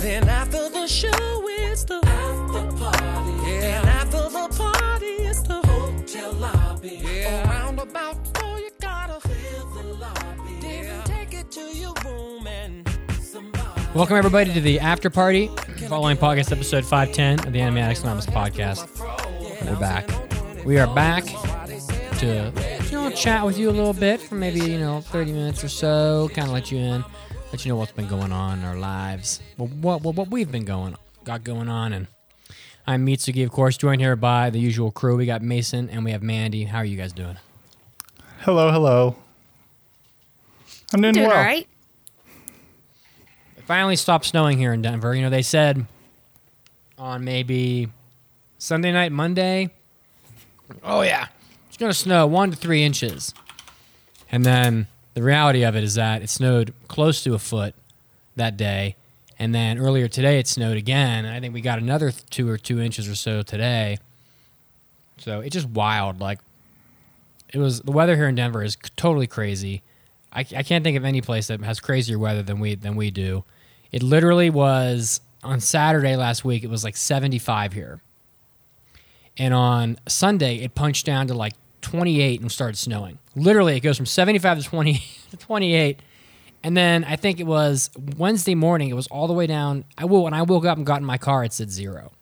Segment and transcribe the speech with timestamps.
[0.00, 3.50] Then after the show, it's the after party.
[3.50, 3.80] Yeah.
[3.80, 7.00] And after the party, it's the hotel lobby.
[7.02, 7.50] Yeah.
[7.50, 10.60] Around about four, oh, you gotta clear the lobby.
[10.60, 12.88] Then take it to your room and
[13.20, 13.82] somebody.
[13.92, 15.50] Welcome everybody to the after party,
[15.88, 18.86] following podcast episode 510 of the Anime Addicts Anonymous podcast.
[19.66, 20.08] We're back.
[20.64, 21.24] We are back
[22.18, 22.52] to
[22.84, 25.68] you know chat with you a little bit for maybe you know 30 minutes or
[25.68, 27.04] so, kind of let you in,
[27.52, 30.50] let you know what's been going on in our lives, well, what what, what we've
[30.50, 32.06] been going got going on, and
[32.86, 35.16] I'm Mitsuki, of course, joined here by the usual crew.
[35.16, 36.64] We got Mason and we have Mandy.
[36.64, 37.36] How are you guys doing?
[38.40, 39.16] Hello, hello.
[40.92, 41.36] I'm doing, Doing well.
[41.36, 41.66] all right.
[43.58, 45.14] It finally stopped snowing here in Denver.
[45.14, 45.84] You know, they said
[46.96, 47.88] on maybe
[48.58, 49.70] Sunday night, Monday,
[50.82, 51.26] oh yeah,
[51.68, 53.34] it's gonna snow one to three inches.
[54.30, 54.86] And then
[55.18, 57.74] the reality of it is that it snowed close to a foot
[58.36, 58.94] that day.
[59.36, 61.24] And then earlier today it snowed again.
[61.24, 63.98] And I think we got another two or two inches or so today.
[65.16, 66.20] So it's just wild.
[66.20, 66.38] Like
[67.52, 69.82] it was the weather here in Denver is totally crazy.
[70.32, 73.10] I, I can't think of any place that has crazier weather than we than we
[73.10, 73.42] do.
[73.90, 76.62] It literally was on Saturday last week.
[76.62, 78.00] It was like 75 here,
[79.36, 83.18] and on Sunday it punched down to like 28 and started snowing.
[83.34, 86.00] Literally, it goes from 75 to 20 to 28,
[86.62, 88.88] and then I think it was Wednesday morning.
[88.88, 89.84] It was all the way down.
[89.96, 92.12] I will when I woke up and got in my car, it said zero.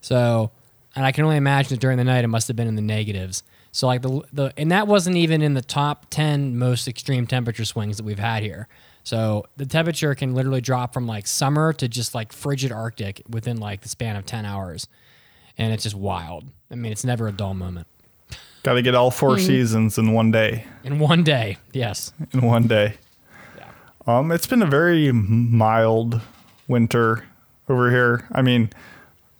[0.00, 0.50] So,
[0.96, 2.82] and I can only imagine that during the night it must have been in the
[2.82, 3.42] negatives.
[3.72, 7.64] So like the the and that wasn't even in the top 10 most extreme temperature
[7.64, 8.68] swings that we've had here.
[9.02, 13.58] So the temperature can literally drop from like summer to just like frigid Arctic within
[13.58, 14.86] like the span of 10 hours.
[15.58, 16.44] And it's just wild.
[16.70, 17.86] I mean, it's never a dull moment.
[18.64, 20.64] Got to get all 4 seasons in one day.
[20.82, 22.12] In one day, yes.
[22.32, 22.94] In one day.
[24.06, 26.20] Um, it's been a very mild
[26.66, 27.24] winter
[27.68, 28.26] over here.
[28.32, 28.70] I mean,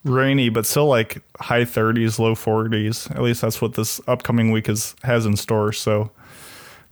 [0.05, 3.11] rainy, but still like high 30s, low 40s.
[3.11, 5.73] At least that's what this upcoming week is has in store.
[5.73, 6.11] So,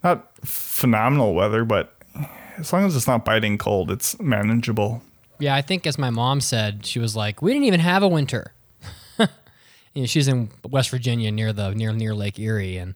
[0.03, 1.95] not phenomenal weather, but
[2.57, 5.01] as long as it's not biting cold, it's manageable.
[5.39, 8.07] Yeah, I think as my mom said, she was like, "We didn't even have a
[8.07, 8.53] winter."
[9.93, 12.95] You know, she's in West Virginia near the near near Lake Erie, and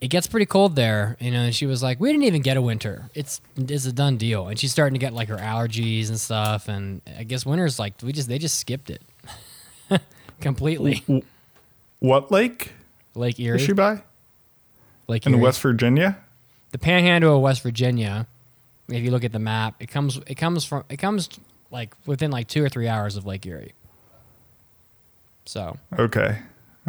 [0.00, 1.16] it gets pretty cold there.
[1.20, 3.10] You know, and she was like, "We didn't even get a winter.
[3.14, 6.68] It's it's a done deal." And she's starting to get like her allergies and stuff.
[6.68, 9.02] And I guess winter's like we just they just skipped it
[10.40, 11.04] completely.
[12.00, 12.72] What lake
[13.14, 14.02] Lake is Erie, she by?
[15.08, 16.18] Lake In Erie, West Virginia?
[16.72, 18.26] the Panhandle of West Virginia.
[18.88, 21.28] If you look at the map, it comes it comes from it comes
[21.70, 23.72] like within like two or three hours of Lake Erie.
[25.46, 26.38] So Okay.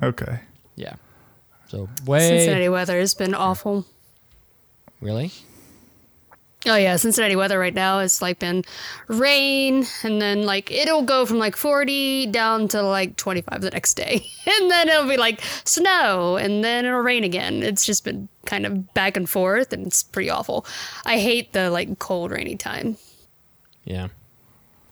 [0.04, 0.40] Okay.
[0.76, 0.96] Yeah.
[1.68, 3.86] So way Cincinnati weather has been awful.
[5.02, 5.32] really.
[6.66, 8.64] Oh yeah, Cincinnati weather right now has like been
[9.08, 13.94] rain, and then like it'll go from like 40 down to like 25 the next
[13.94, 17.64] day, and then it'll be like snow, and then it'll rain again.
[17.64, 20.66] It's just been kind of back and forth, and it's pretty awful.
[21.06, 22.98] I hate the like cold rainy time.
[23.86, 24.08] Yeah.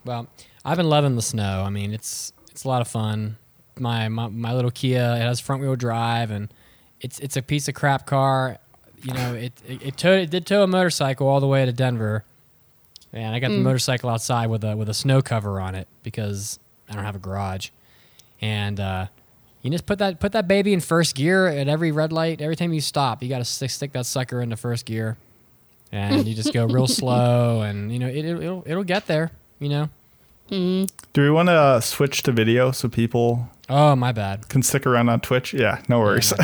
[0.06, 0.28] Well,
[0.64, 1.64] I've been loving the snow.
[1.66, 3.38] I mean, it's it's a lot of fun.
[3.80, 6.54] My my, my little Kia it has front wheel drive, and
[7.02, 8.58] it's it's a piece of crap car.
[9.02, 11.72] You know, it it it, towed, it did tow a motorcycle all the way to
[11.72, 12.24] Denver,
[13.14, 16.60] and I got the motorcycle outside with a with a snow cover on it because
[16.90, 17.70] I don't have a garage,
[18.42, 19.08] and uh,
[19.62, 22.40] you just put that put that baby in first gear at every red light.
[22.40, 25.18] Every time you stop, you got to stick, stick that sucker into first gear,
[25.92, 29.32] and you just go real slow, and you know it, it, it'll it'll get there.
[29.60, 29.90] You know.
[31.14, 34.48] Do we want to uh, switch to video so people Oh, my bad.
[34.50, 35.54] can stick around on Twitch?
[35.54, 36.34] Yeah, no worries.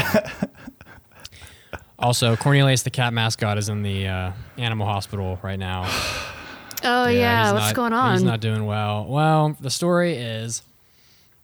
[1.99, 5.87] Also, Cornelius the cat mascot is in the uh, animal hospital right now.
[6.83, 8.13] Oh yeah, he's what's not- going on?
[8.13, 9.05] He's not doing well.
[9.05, 10.63] Well, the story is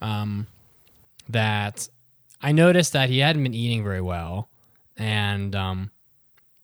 [0.01, 0.47] um,
[1.29, 1.87] that
[2.41, 4.49] I noticed that he hadn't been eating very well,
[4.97, 5.91] and um,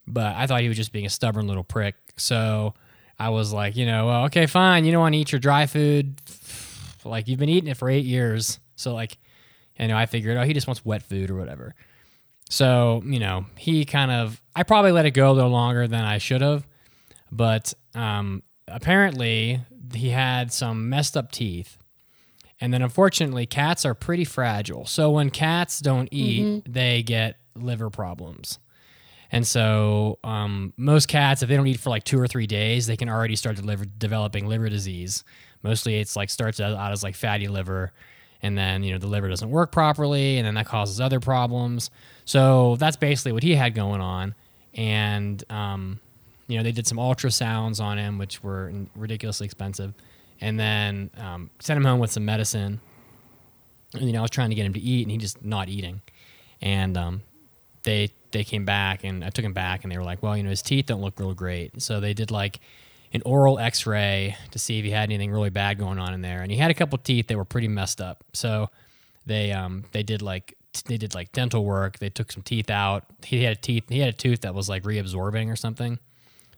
[0.07, 1.93] but I thought he was just being a stubborn little prick.
[2.17, 2.73] So
[3.19, 4.85] I was like, you know, well, okay, fine.
[4.85, 6.15] You don't want to eat your dry food.
[7.05, 9.17] Like you've been eating it for eight years, so like,
[9.79, 11.73] you know, I figured, oh, he just wants wet food or whatever.
[12.49, 16.03] So you know, he kind of, I probably let it go a little longer than
[16.03, 16.67] I should have,
[17.31, 19.61] but um, apparently
[19.93, 21.77] he had some messed up teeth.
[22.61, 24.85] And then unfortunately, cats are pretty fragile.
[24.85, 28.59] So when cats don't eat, they get liver problems.
[29.31, 32.85] And so um, most cats, if they don't eat for like two or three days,
[32.85, 35.23] they can already start liver, developing liver disease.
[35.63, 37.91] Mostly, it's like starts out as like fatty liver,
[38.43, 41.89] and then you know the liver doesn't work properly, and then that causes other problems.
[42.25, 44.35] So that's basically what he had going on.
[44.75, 45.99] And um,
[46.47, 49.93] you know they did some ultrasounds on him, which were ridiculously expensive.
[50.41, 52.81] and then um, sent him home with some medicine.
[53.93, 55.69] And, you know, I was trying to get him to eat, and he just not
[55.69, 56.01] eating.
[56.61, 57.21] And um,
[57.83, 60.43] they they came back, and I took him back, and they were like, well, you
[60.43, 61.81] know, his teeth don't look real great.
[61.81, 62.59] So they did like
[63.13, 66.41] an oral X-ray to see if he had anything really bad going on in there,
[66.41, 68.23] and he had a couple teeth that were pretty messed up.
[68.33, 68.69] So
[69.25, 71.99] they um they did like they did like dental work.
[71.99, 73.05] They took some teeth out.
[73.23, 73.85] He had a teeth.
[73.89, 75.99] He had a tooth that was like reabsorbing or something.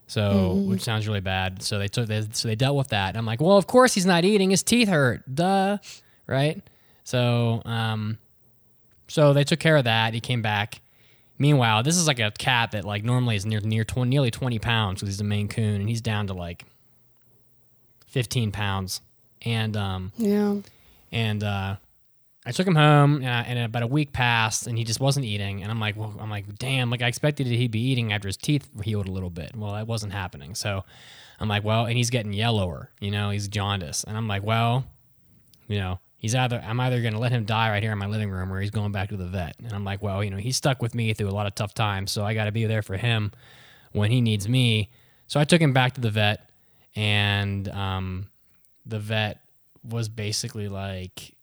[0.07, 1.63] So, which sounds really bad.
[1.63, 3.09] So they took, they, so they dealt with that.
[3.09, 4.51] And I'm like, well, of course he's not eating.
[4.51, 5.23] His teeth hurt.
[5.33, 5.79] Duh,
[6.27, 6.61] right?
[7.03, 8.19] So, um,
[9.07, 10.13] so they took care of that.
[10.13, 10.81] He came back.
[11.37, 14.57] Meanwhile, this is like a cat that like normally is near near 20, nearly 20
[14.59, 16.63] pounds because he's a Maine Coon, and he's down to like
[18.07, 19.01] 15 pounds.
[19.41, 20.55] And um, Yeah.
[21.11, 21.75] and uh,
[22.45, 25.25] I took him home, and, I, and about a week passed, and he just wasn't
[25.25, 25.61] eating.
[25.61, 28.37] And I'm like, well, I'm like, damn, like I expected he'd be eating after his
[28.37, 29.55] teeth healed a little bit.
[29.55, 30.55] Well, that wasn't happening.
[30.55, 30.83] So
[31.39, 34.85] I'm like, well, and he's getting yellower, you know, he's jaundice, and I'm like, well,
[35.67, 38.07] you know, he's either I'm either going to let him die right here in my
[38.07, 39.55] living room, or he's going back to the vet.
[39.59, 41.75] And I'm like, well, you know, he's stuck with me through a lot of tough
[41.75, 43.31] times, so I got to be there for him
[43.91, 44.89] when he needs me.
[45.27, 46.49] So I took him back to the vet,
[46.95, 48.31] and um,
[48.87, 49.41] the vet
[49.83, 51.35] was basically like,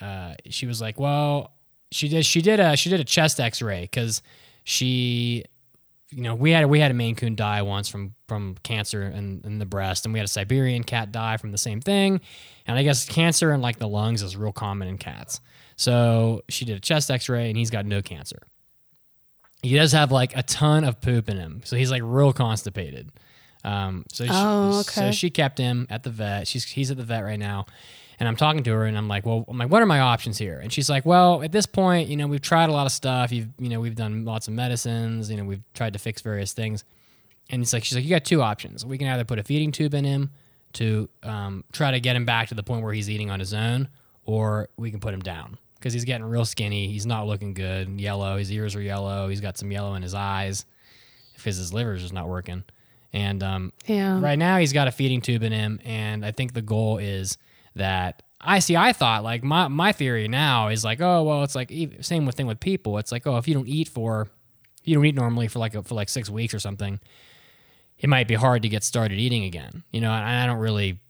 [0.00, 1.52] uh, she was like, well,
[1.92, 4.20] she did she did a she did a chest X-ray because
[4.64, 5.44] she,
[6.14, 9.42] you know, we had we had a Maine Coon die once from from cancer in,
[9.44, 12.20] in the breast, and we had a Siberian cat die from the same thing,
[12.66, 15.40] and I guess cancer in like the lungs is real common in cats.
[15.76, 18.38] So she did a chest X-ray, and he's got no cancer.
[19.62, 23.10] He does have like a ton of poop in him, so he's like real constipated.
[23.64, 26.46] Um, so she, Oh, so she kept him at the vet.
[26.46, 27.66] She's he's at the vet right now,
[28.20, 30.38] and I'm talking to her, and I'm like, well, I'm like, what are my options
[30.38, 30.58] here?
[30.60, 33.32] And she's like, well, at this point, you know, we've tried a lot of stuff.
[33.32, 35.30] You've you know, we've done lots of medicines.
[35.30, 36.84] You know, we've tried to fix various things,
[37.50, 38.84] and it's like she's like, you got two options.
[38.84, 40.30] We can either put a feeding tube in him
[40.74, 43.54] to um, try to get him back to the point where he's eating on his
[43.54, 43.88] own,
[44.24, 46.88] or we can put him down because he's getting real skinny.
[46.88, 48.00] He's not looking good.
[48.00, 48.38] Yellow.
[48.38, 49.28] His ears are yellow.
[49.28, 50.64] He's got some yellow in his eyes
[51.36, 52.64] because his liver's just not working.
[53.12, 54.18] And um, Yeah.
[54.20, 57.38] right now he's got a feeding tube in him, and I think the goal is
[57.76, 58.76] that I see.
[58.76, 62.34] I thought like my my theory now is like, oh well, it's like same with
[62.34, 62.98] thing with people.
[62.98, 64.28] It's like, oh, if you don't eat for,
[64.84, 67.00] you don't eat normally for like a, for like six weeks or something,
[67.98, 69.82] it might be hard to get started eating again.
[69.92, 71.00] You know, and I don't really,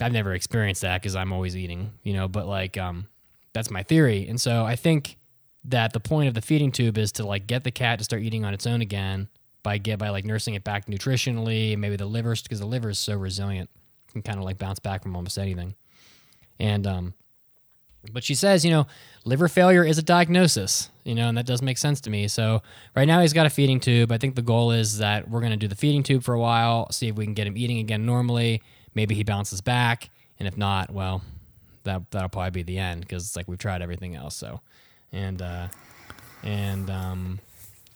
[0.00, 1.92] I've never experienced that because I'm always eating.
[2.02, 3.08] You know, but like, um,
[3.52, 5.18] that's my theory, and so I think
[5.64, 8.22] that the point of the feeding tube is to like get the cat to start
[8.22, 9.28] eating on its own again
[9.64, 13.00] by get by like nursing it back nutritionally, maybe the liver because the liver is
[13.00, 13.68] so resilient,
[14.12, 15.74] can kind of like bounce back from almost anything.
[16.58, 17.14] And um,
[18.12, 18.86] but she says, you know,
[19.24, 22.28] liver failure is a diagnosis, you know, and that does make sense to me.
[22.28, 22.62] So
[22.94, 24.12] right now he's got a feeding tube.
[24.12, 26.38] I think the goal is that we're going to do the feeding tube for a
[26.40, 28.62] while, see if we can get him eating again normally.
[28.94, 30.08] Maybe he bounces back,
[30.38, 31.22] and if not, well,
[31.84, 34.34] that that'll probably be the end because it's like we've tried everything else.
[34.34, 34.60] So,
[35.12, 35.68] and uh,
[36.42, 37.38] and um,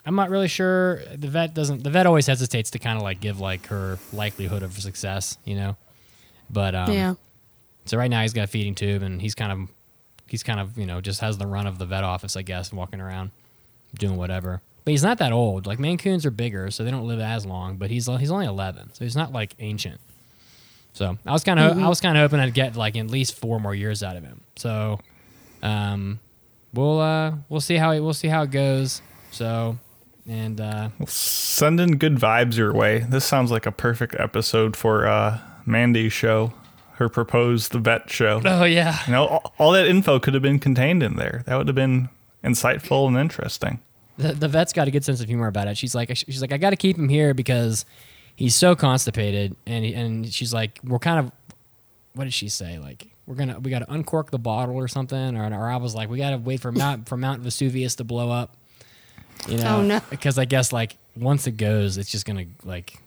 [0.05, 1.03] I'm not really sure.
[1.15, 1.85] The vet doesn't.
[1.85, 5.55] The vet always hesitates to kind of like give like her likelihood of success, you
[5.55, 5.77] know.
[6.51, 7.15] But um, yeah.
[7.85, 9.69] So right now he's got a feeding tube, and he's kind of,
[10.27, 12.73] he's kind of you know just has the run of the vet office, I guess,
[12.73, 13.31] walking around,
[13.99, 14.63] doing whatever.
[14.85, 15.67] But he's not that old.
[15.67, 17.77] Like Maine Coons are bigger, so they don't live as long.
[17.77, 20.01] But he's he's only 11, so he's not like ancient.
[20.93, 23.37] So I was kind of I was kind of hoping I'd get like at least
[23.37, 24.41] four more years out of him.
[24.57, 25.01] So,
[25.63, 26.19] um,
[26.73, 29.03] we'll uh we'll see how it, we'll see how it goes.
[29.31, 29.79] So,
[30.29, 33.07] and uh, Sending good vibes your way.
[33.09, 36.53] This sounds like a perfect episode for uh, Mandy's show,
[37.01, 38.41] her proposed the vet show.
[38.45, 41.43] oh yeah, You know, all, all that info could have been contained in there.
[41.47, 42.11] That would have been
[42.45, 43.81] insightful and interesting.
[44.19, 45.79] the, the vet's got a good sense of humor about it.
[45.79, 47.87] She's like, she's like, I got to keep him here because
[48.37, 51.33] he's so constipated, and he, and she's like, we're kind of,
[52.15, 52.79] what did she say?
[52.79, 55.95] Like, we're gonna, we got to uncork the bottle or something, or, or I was
[55.95, 58.57] like, we got to wait for Mount for Mount Vesuvius to blow up,
[59.49, 59.77] you oh, know?
[59.79, 60.01] Oh, no.
[60.11, 63.01] Because I guess like once it goes, it's just gonna like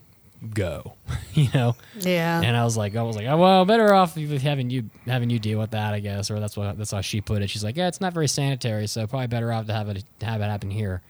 [0.53, 0.93] go,
[1.33, 1.75] you know.
[1.99, 2.41] Yeah.
[2.41, 5.39] And I was like, I was like, oh, well, better off having you having you
[5.39, 7.49] deal with that, I guess, or that's what that's how she put it.
[7.49, 10.25] She's like, yeah, it's not very sanitary, so probably better off to have it to
[10.25, 11.01] have it happen here.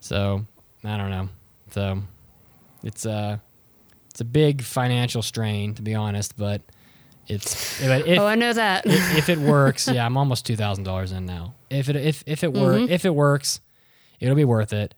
[0.00, 0.44] So
[0.84, 1.28] I don't know.
[1.70, 2.02] So
[2.82, 3.40] it's a
[4.10, 6.62] it's a big financial strain, to be honest, but
[7.28, 8.84] it's if, if, oh, I know that.
[8.84, 11.54] if, if it works, yeah, I'm almost two thousand dollars in now.
[11.70, 12.92] If it if if it work mm-hmm.
[12.92, 13.60] if it works,
[14.20, 14.94] it'll be worth it.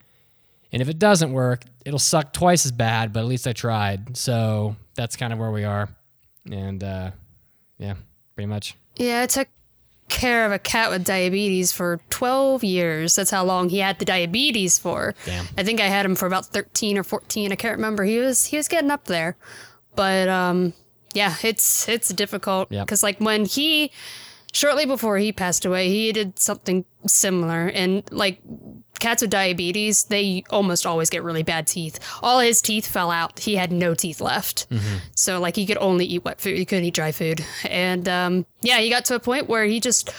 [0.74, 4.16] And if it doesn't work, it'll suck twice as bad, but at least I tried.
[4.16, 5.88] So that's kind of where we are.
[6.50, 7.12] And uh,
[7.78, 7.94] yeah,
[8.34, 8.74] pretty much.
[8.96, 9.48] Yeah, I took
[10.08, 13.14] care of a cat with diabetes for 12 years.
[13.16, 15.14] That's how long he had the diabetes for.
[15.24, 15.46] Damn.
[15.56, 17.52] I think I had him for about 13 or 14.
[17.52, 18.04] I can't remember.
[18.04, 19.36] He was he was getting up there.
[19.96, 20.74] But um
[21.14, 22.86] yeah, it's it's difficult Yep.
[22.86, 23.92] because like when he
[24.54, 28.40] shortly before he passed away, he did something similar, and like
[29.00, 31.98] cats with diabetes, they almost always get really bad teeth.
[32.22, 33.40] All his teeth fell out.
[33.40, 34.66] He had no teeth left,
[35.14, 36.56] so like he could only eat wet food.
[36.56, 39.80] He couldn't eat dry food, and um, yeah, he got to a point where he
[39.80, 40.10] just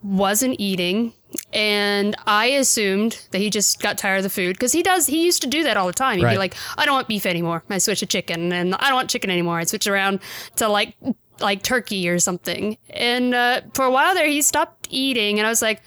[0.00, 1.12] wasn't eating
[1.52, 5.24] and i assumed that he just got tired of the food because he does he
[5.24, 6.34] used to do that all the time he'd Right.
[6.34, 9.10] be like i don't want beef anymore i switch to chicken and i don't want
[9.10, 10.20] chicken anymore i switch around
[10.56, 10.94] to like
[11.40, 12.76] like turkey or something.
[12.90, 15.82] And uh, for a while there he stopped eating and i was like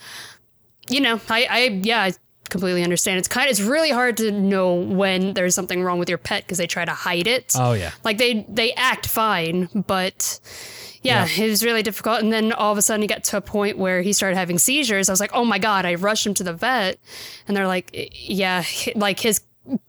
[0.90, 2.14] you know i i yeah I,
[2.50, 3.18] completely understand.
[3.18, 6.44] It's kind of it's really hard to know when there's something wrong with your pet
[6.44, 7.54] because they try to hide it.
[7.58, 7.92] Oh, yeah.
[8.04, 10.40] like they they act fine but
[11.02, 11.46] yeah, Yeah.
[11.46, 12.20] it was really difficult.
[12.22, 14.60] And then all of a sudden he got to a point where he started having
[14.60, 15.08] seizures.
[15.08, 17.00] I was like oh my god i rushed him to the vet.
[17.48, 18.66] And they're like yeah
[18.96, 19.40] like his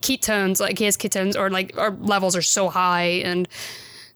[0.00, 3.48] ketones like his ketones or like our levels are so high and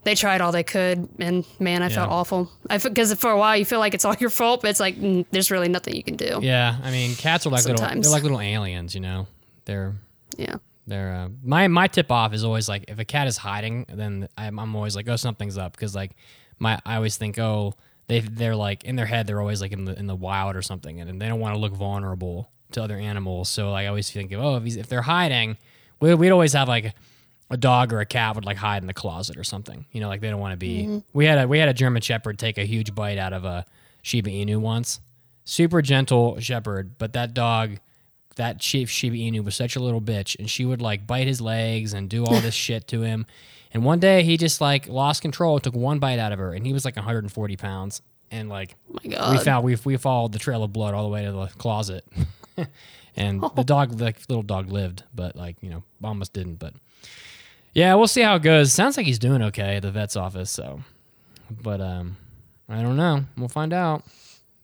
[0.06, 3.56] they tried all they could and man i felt awful i because for a while
[3.56, 6.02] you feel like it's all your fault but it's like mm, there's really nothing you
[6.02, 7.78] can do Yeah, I mean, cats are like little.
[7.78, 8.06] Sometimes.
[8.06, 9.26] They're like little aliens, you know.
[9.64, 9.94] They're
[10.36, 13.86] yeah they're uh, my my tip off is always like if a cat is hiding,
[13.88, 16.12] then I'm, I'm always like, oh, something's up because like
[16.58, 17.74] my I always think, oh,
[18.06, 20.62] they they're like in their head, they're always like in the in the wild or
[20.62, 23.48] something, and, they don't want to look vulnerable to other animals.
[23.48, 25.58] So like I always think, oh, if he's, if they're hiding,
[26.00, 26.94] we, we'd always have like.
[27.48, 30.08] A dog or a cat would like hide in the closet or something, you know,
[30.08, 30.82] like they don't want to be.
[30.82, 30.98] Mm-hmm.
[31.12, 33.64] We had a we had a German Shepherd take a huge bite out of a
[34.02, 35.00] Shiba Inu once,
[35.44, 37.78] super gentle shepherd, but that dog,
[38.36, 41.40] that chief Shiba Inu was such a little bitch, and she would like bite his
[41.40, 43.26] legs and do all this shit to him.
[43.72, 46.52] And one day he just like lost control, and took one bite out of her,
[46.52, 50.32] and he was like 140 pounds, and like oh my we found we we followed
[50.32, 52.04] the trail of blood all the way to the closet,
[53.16, 56.56] and the dog, the little dog, lived, but like you know almost didn't.
[56.56, 56.74] But
[57.76, 58.72] yeah, we'll see how it goes.
[58.72, 60.50] Sounds like he's doing okay at the vet's office.
[60.50, 60.80] So,
[61.62, 62.16] but um,
[62.68, 63.24] I don't know.
[63.36, 64.02] We'll find out.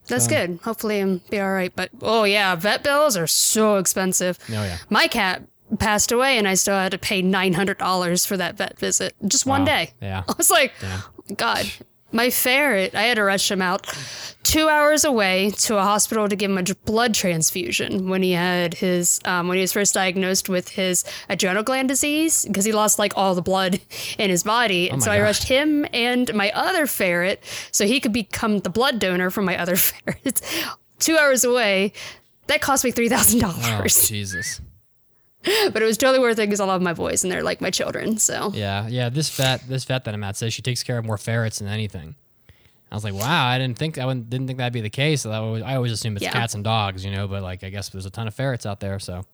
[0.08, 0.58] That's good.
[0.64, 1.72] Hopefully, he'll be all right.
[1.74, 4.38] But oh yeah, vet bills are so expensive.
[4.48, 4.78] Oh yeah.
[4.90, 5.42] My cat
[5.78, 9.14] passed away, and I still had to pay nine hundred dollars for that vet visit,
[9.26, 9.66] just one Wow.
[9.66, 9.90] day.
[10.00, 10.24] Yeah.
[10.28, 10.72] I was like,
[11.28, 11.66] my God.
[12.12, 13.86] My ferret, I had to rush him out
[14.42, 18.74] two hours away to a hospital to give him a blood transfusion when he had
[18.74, 22.98] his um, when he was first diagnosed with his adrenal gland disease because he lost
[22.98, 23.80] like all the blood
[24.18, 28.00] in his body, and Oh so I rushed him and my other ferret so he
[28.00, 30.40] could become the blood donor for my other ferret.
[30.98, 31.92] two hours away.
[32.48, 34.08] That cost me three thousand dollars.
[34.08, 34.60] Jesus.
[35.72, 37.70] but it was totally worth it because I love my boys and they're like my
[37.70, 38.18] children.
[38.18, 39.08] So Yeah, yeah.
[39.08, 41.68] This vet, this vet that I'm at says she takes care of more ferrets than
[41.68, 42.14] anything.
[42.90, 45.24] I was like, wow, I didn't think I didn't think that'd be the case.
[45.24, 46.32] I always, I always assume it's Yeah.
[46.32, 47.26] cats and dogs, you know.
[47.26, 48.98] But like, I guess there's a ton of ferrets out there.
[48.98, 49.24] So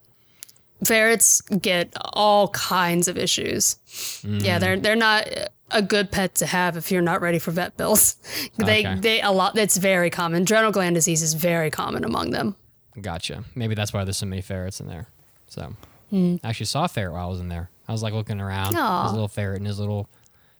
[0.84, 3.76] ferrets get all kinds of issues.
[4.24, 4.44] Mm.
[4.44, 5.26] Yeah, they're they're not
[5.70, 8.16] a good pet to have if you're not ready for vet bills.
[8.56, 8.94] they Okay.
[9.00, 9.54] they a lot.
[9.54, 10.42] That's very common.
[10.42, 12.54] Adrenal gland disease is very common among them.
[13.00, 13.44] gotcha.
[13.54, 15.08] Maybe that's why there's so many ferrets in there.
[15.48, 15.74] So
[16.10, 16.36] Hmm.
[16.42, 17.70] I actually saw a ferret while I was in there.
[17.86, 18.76] I was like looking around.
[18.76, 19.04] Aw.
[19.04, 20.08] His little ferret in his little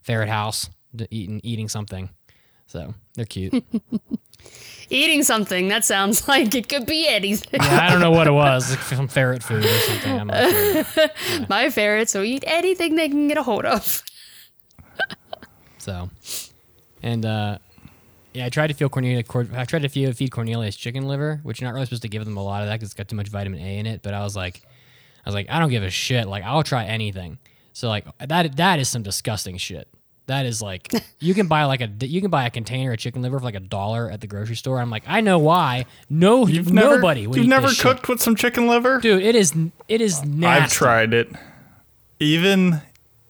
[0.01, 2.09] ferret house, d- eating eating something.
[2.67, 3.63] So they're cute.
[4.91, 7.59] Eating something that sounds like it could be anything.
[7.61, 10.19] yeah, I don't know what it was, like some ferret food or something.
[10.19, 11.45] I'm not sure.
[11.49, 14.01] My ferrets will eat anything they can get a hold of.
[15.77, 16.09] So,
[17.03, 17.57] and uh,
[18.33, 19.23] yeah, I tried to feed Cornelia.
[19.53, 22.25] I tried to feed, feed Cornelius chicken liver, which you're not really supposed to give
[22.25, 24.01] them a lot of that because it's got too much vitamin A in it.
[24.01, 24.61] But I was like,
[25.25, 26.27] I was like, I don't give a shit.
[26.27, 27.37] Like, I'll try anything.
[27.73, 29.87] So like that that is some disgusting shit.
[30.27, 33.21] That is like you can buy like a you can buy a container of chicken
[33.21, 34.79] liver for like a dollar at the grocery store.
[34.79, 35.85] I'm like, I know why.
[36.09, 37.25] No, You've never, nobody.
[37.25, 37.83] would You've eat never this shit.
[37.83, 38.99] cooked with some chicken liver?
[38.99, 39.23] dude.
[39.23, 39.53] It is
[39.87, 40.45] it is nasty.
[40.65, 41.29] I've tried it.
[42.19, 42.81] Even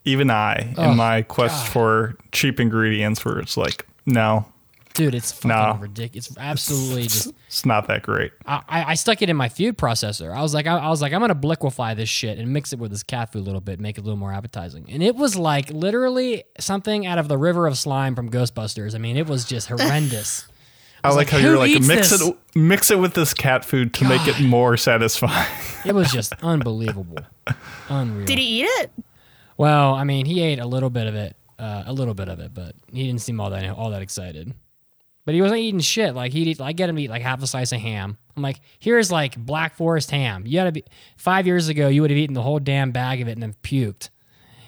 [0.04, 4.46] even I, Oh, in my quest for cheap ingredients, where it's like, no,
[5.04, 5.14] dude.
[5.14, 5.78] It's fucking No.
[5.80, 6.28] ridiculous.
[6.28, 7.32] It's absolutely just.
[7.46, 8.32] it's not that great.
[8.46, 10.34] I, I I stuck it in my food processor.
[10.36, 12.78] I was like, I, I was like, I'm gonna liquefy this shit and mix it
[12.78, 14.86] with this cat food a little bit, make it a little more appetizing.
[14.90, 18.94] And it was like literally something out of the river of slime from Ghostbusters.
[18.94, 20.46] I mean, it was just horrendous.
[21.02, 22.20] I, was like, like, how you're like eats mix this?
[22.20, 25.48] it mix it with this cat food to make it more satisfying.
[25.86, 27.16] it was just unbelievable,
[27.88, 28.26] unreal.
[28.26, 28.92] Did he eat it?
[29.56, 32.38] well, I mean, he ate a little bit of it, uh, a little bit of
[32.38, 34.52] it, but he didn't seem all that all that excited.
[35.30, 36.16] But he wasn't eating shit.
[36.16, 38.18] Like he'd eat, I get him to eat like half a slice of ham.
[38.36, 40.42] I'm like, here's like Black Forest ham.
[40.44, 40.82] You gotta be
[41.16, 43.54] five years ago, you would have eaten the whole damn bag of it and then
[43.62, 44.08] puked.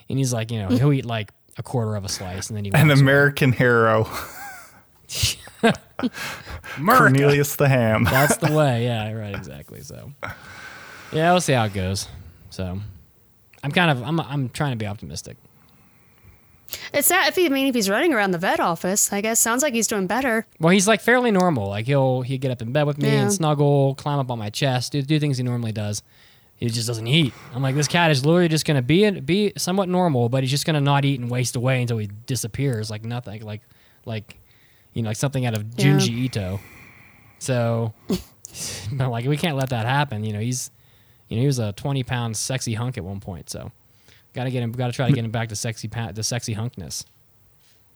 [0.07, 2.63] And he's like, you know, he'll eat like a quarter of a slice and then
[2.63, 3.01] he An walks away.
[3.01, 4.07] American hero,
[6.79, 8.05] Cornelius the Ham.
[8.09, 8.85] That's the way.
[8.85, 9.81] Yeah, right, exactly.
[9.81, 10.13] So,
[11.11, 12.07] yeah, we'll see how it goes.
[12.51, 12.79] So,
[13.61, 15.35] I'm kind of I'm I'm trying to be optimistic.
[16.93, 19.39] It's that if he, I mean, if he's running around the vet office, I guess
[19.39, 20.45] sounds like he's doing better.
[20.59, 21.67] Well, he's like fairly normal.
[21.69, 23.21] Like he'll he'll get up in bed with me Yeah.
[23.23, 26.03] and snuggle, climb up on my chest, do do things he normally does.
[26.55, 27.33] He just doesn't eat.
[27.53, 30.65] I'm like, this cat is literally just gonna be be somewhat normal, but he's just
[30.65, 33.61] gonna not eat and waste away until he disappears, like nothing, like
[34.05, 34.37] like
[34.93, 35.85] you know, like something out of Yeah.
[35.85, 36.59] Junji Ito.
[37.39, 37.93] So,
[38.93, 40.23] but like we can't let that happen.
[40.23, 40.71] You know, he's
[41.27, 43.49] you know he was a 20 pound sexy hunk at one point.
[43.49, 43.71] So,
[44.33, 47.05] gotta get him, gotta try to get him back to sexy pa- to sexy hunkness.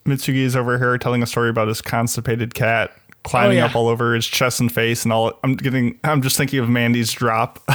[0.06, 2.92] Mitsugi's over here telling a story about his constipated cat
[3.24, 3.66] climbing Oh, yeah.
[3.66, 5.34] up all over his chest and face and all.
[5.44, 6.00] I'm getting.
[6.04, 7.60] I'm just thinking of Mandy's drop.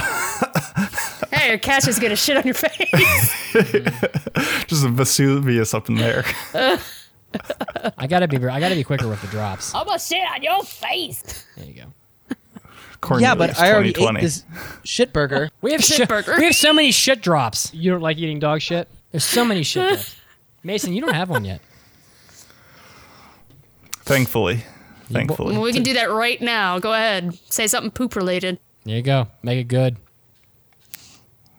[1.31, 2.89] Hey, your cat's just gonna shit on your face.
[4.67, 6.23] just a Vesuvius up in there.
[7.97, 9.73] I gotta be I gotta be quicker with the drops.
[9.73, 11.45] I'm gonna shit on your face.
[11.57, 11.83] There you go.
[13.19, 14.19] Yeah, but I already 2020.
[14.19, 14.43] ate this
[14.83, 15.49] shit burger.
[15.61, 16.35] We have Shit shit burger.
[16.37, 17.73] We have so many shit drops.
[17.73, 18.87] You don't like eating dog shit?
[19.11, 20.15] There's so many shit drops.
[20.63, 21.61] Mason, you don't have one yet.
[24.05, 24.63] Thankfully,
[25.11, 25.53] thankfully.
[25.53, 26.79] Well, we can do that right now.
[26.79, 27.37] Go ahead.
[27.49, 28.59] Say something poop related.
[28.83, 29.27] There you go.
[29.41, 29.95] Make it good.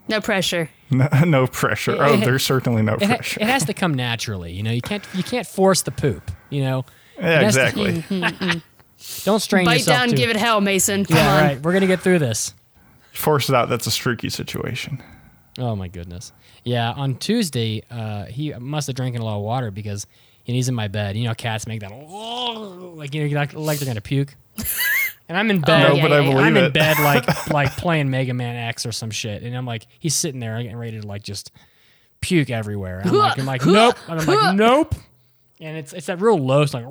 [0.09, 0.69] No pressure.
[0.91, 1.97] No, no pressure.
[1.99, 3.41] Oh, there's certainly no It, pressure.
[3.41, 4.53] it has to come naturally.
[4.53, 6.31] You know, you can't you can't force the poop.
[6.51, 6.85] You know,
[7.19, 8.63] yeah, it has to- exactly.
[9.25, 9.97] Don't strain Bite yourself.
[9.97, 11.05] Bite down, too- give it hell, Mason.
[11.05, 11.43] Come Yeah, on.
[11.43, 11.61] right.
[11.63, 12.55] We're gonna get through this.
[13.13, 13.69] Force it out.
[13.69, 15.03] That's a streaky situation.
[15.59, 16.33] Oh my goodness.
[16.65, 20.07] Yeah, on Tuesday, uh, he must have drinking a lot of water because
[20.43, 21.17] he's in my bed.
[21.17, 24.35] You know, cats make that like you know like, like they're gonna puke.
[25.27, 25.89] And I'm in bed.
[25.95, 26.75] No, but I believe I'm in it.
[26.75, 30.39] bed like like playing Mega Man X or some shit, and I'm like, he's sitting
[30.39, 31.51] there getting ready to like just
[32.21, 32.99] puke everywhere.
[33.01, 33.97] And I'm like, I'm like, nope.
[34.07, 34.95] And I'm like, nope.
[35.61, 36.85] And it's it's that real low, it's like.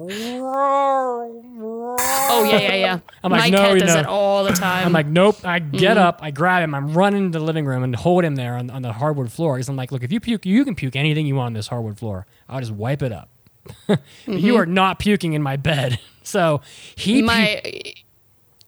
[2.36, 3.00] Oh yeah, yeah, yeah.
[3.24, 4.00] I'm like, My no, cat you does know.
[4.00, 4.86] it all the time.
[4.86, 5.44] I'm like, nope.
[5.44, 6.08] I get mm-hmm.
[6.08, 8.70] up, I grab him, I'm running to the living room and hold him there on,
[8.70, 9.56] on the hardwood floor.
[9.56, 11.68] Because I'm like, look, if you puke, you can puke anything you want on this
[11.68, 12.26] hardwood floor.
[12.48, 13.30] I'll just wipe it up.
[13.88, 14.58] But You mm-hmm.
[14.58, 16.00] are not puking in my bed.
[16.26, 16.62] So
[16.96, 17.62] he my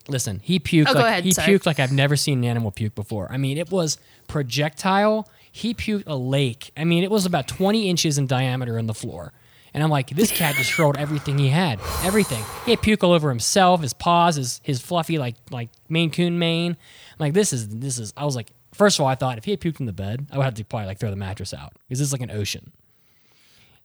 [0.10, 0.42] listen.
[0.44, 0.88] He puked.
[0.90, 1.54] Oh, go like, ahead, he sorry.
[1.54, 3.32] puked like I've never seen an animal puke before.
[3.32, 5.30] I mean, it was projectile.
[5.50, 6.72] He puked a lake.
[6.76, 9.32] I mean, it was about 20 inches in diameter on the floor.
[9.76, 12.42] And I'm like, this cat just showed everything he had, everything.
[12.64, 16.40] He had puke all over himself, his paws, his his fluffy like like Maine Coon
[16.40, 16.72] mane.
[16.72, 18.14] I'm like, this is this is.
[18.16, 20.28] I was like, first of all, I thought if he had puked in the bed,
[20.32, 22.32] I would have to probably like throw the mattress out because this is like an
[22.32, 22.72] ocean.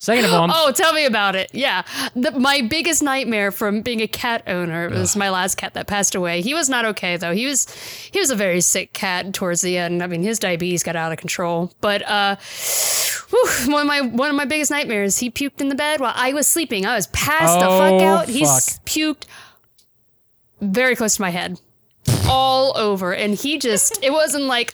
[0.01, 1.51] Second of all, I'm, Oh, tell me about it.
[1.53, 1.83] Yeah.
[2.15, 6.15] The, my biggest nightmare from being a cat owner was my last cat that passed
[6.15, 6.41] away.
[6.41, 7.33] He was not okay though.
[7.33, 7.71] He was
[8.11, 10.01] he was a very sick cat towards the end.
[10.01, 11.71] I mean, his diabetes got out of control.
[11.81, 12.37] But uh
[13.29, 16.13] whew, one of my one of my biggest nightmares, he puked in the bed while
[16.15, 16.83] I was sleeping.
[16.87, 18.27] I was passed the fuck Oh, out.
[18.27, 19.25] He puked
[20.61, 21.61] very close to my head.
[22.27, 23.13] All over.
[23.13, 24.73] And he just it wasn't like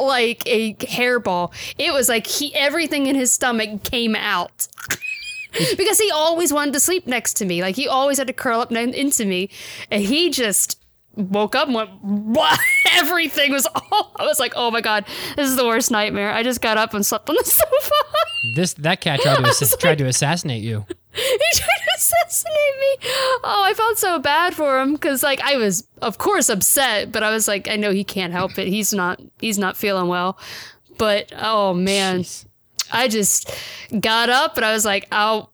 [0.00, 1.52] like a hairball.
[1.78, 4.68] It was like he everything in his stomach came out.
[5.76, 7.62] because he always wanted to sleep next to me.
[7.62, 9.50] Like he always had to curl up into me,
[9.90, 10.78] and he just
[11.14, 11.90] woke up and went.
[12.02, 12.58] What?
[12.92, 14.12] Everything was all.
[14.16, 15.06] I was like, oh my god,
[15.36, 16.32] this is the worst nightmare.
[16.32, 17.90] I just got up and slept on the sofa.
[18.54, 20.86] this that cat tried to ass- tried to assassinate you.
[21.40, 23.08] he tried to assassinate me.
[23.44, 27.22] Oh, I felt so bad for him because like I was, of course, upset, but
[27.22, 28.68] I was like, I know he can't help it.
[28.68, 29.20] He's not.
[29.40, 30.38] He's not feeling well.
[30.98, 32.20] But oh man.
[32.20, 32.46] Jeez.
[32.92, 33.50] I just
[34.00, 35.52] got up and I was like, I'll,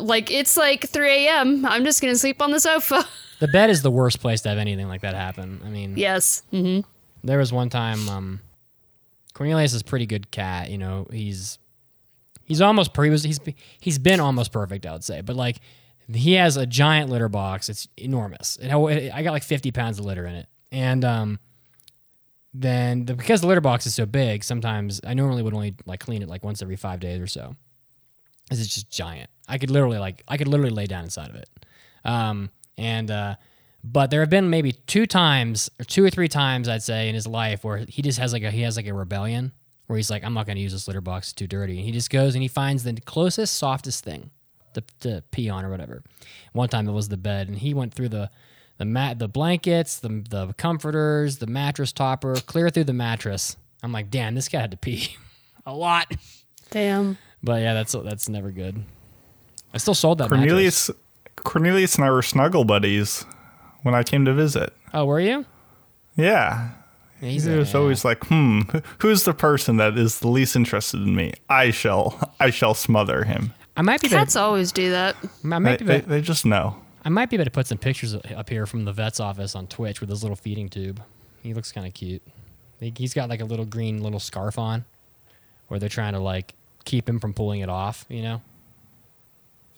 [0.00, 1.64] like it's like 3 a.m.
[1.64, 3.06] I'm just gonna sleep on the sofa.
[3.40, 5.60] The bed is the worst place to have anything like that happen.
[5.64, 6.42] I mean, yes.
[6.52, 6.80] Mm-hmm.
[7.22, 8.40] there was one time um
[9.34, 11.06] Cornelius is a pretty good cat, you know.
[11.12, 11.60] He's
[12.48, 13.38] he's almost he was he's
[13.80, 15.20] he's been almost perfect, I would say.
[15.20, 15.60] But like
[16.12, 17.68] he has a giant litter box.
[17.68, 18.58] It's enormous.
[18.60, 20.48] It, I got like 50 pounds of litter in it.
[20.72, 21.38] And um
[22.54, 26.00] then the, because the litter box is so big, sometimes I normally would only like
[26.00, 27.54] clean it like once every 5 days or so.
[28.50, 29.28] This is just giant.
[29.46, 31.48] I could literally like I could literally lay down inside of it.
[32.04, 33.36] Um and uh
[33.84, 37.14] but there have been maybe two times or two or three times I'd say in
[37.14, 39.52] his life where he just has like a he has like a rebellion
[39.88, 41.84] where he's like I'm not going to use this litter box it's too dirty and
[41.84, 44.30] he just goes and he finds the closest softest thing
[44.74, 46.04] to, to pee on or whatever.
[46.52, 48.30] One time it was the bed and he went through the
[48.76, 53.56] the mat the blankets, the the comforters, the mattress topper, clear through the mattress.
[53.82, 55.16] I'm like, "Damn, this guy had to pee
[55.66, 56.12] a lot."
[56.70, 57.18] Damn.
[57.42, 58.84] But yeah, that's that's never good.
[59.74, 60.40] I still sold that mattress.
[60.48, 60.90] Cornelius,
[61.36, 63.24] Cornelius and I were snuggle buddies
[63.82, 64.72] when I came to visit.
[64.94, 65.44] Oh, were you?
[66.16, 66.70] Yeah.
[67.20, 68.60] Yeah, he's He a- was always like, hmm,
[69.00, 71.32] who's the person that is the least interested in me?
[71.48, 73.52] I shall, I shall smother him.
[73.76, 75.16] I might be Cats to, always do that.
[75.22, 76.76] I They, might be they, able, they just know.
[77.04, 79.66] I might be able to put some pictures up here from the vet's office on
[79.68, 81.00] Twitch with his little feeding tube.
[81.42, 82.22] He looks kind of cute.
[82.80, 84.84] He- He's got like a little green little scarf on,
[85.68, 86.54] where they're trying to like
[86.84, 88.04] keep him from pulling it off.
[88.08, 88.42] You know.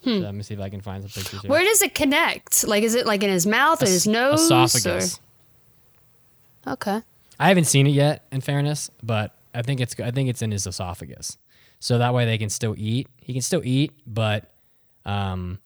[0.05, 1.41] So let me see if I can find some pictures.
[1.43, 1.49] Here.
[1.49, 1.49] Hmm.
[1.49, 2.67] Where does it connect?
[2.67, 4.41] Like, is it like in his mouth, in his nose?
[4.51, 5.21] Esophagus.
[6.67, 6.73] Or?
[6.73, 7.03] Okay.
[7.41, 10.51] I haven't seen it yet, in fairness, but I think it's I think it's in
[10.51, 11.39] his esophagus.
[11.79, 13.09] So that way they can still eat.
[13.17, 14.53] He can still eat, but
[15.07, 15.59] um,